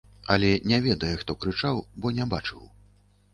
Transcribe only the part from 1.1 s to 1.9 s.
хто крычаў,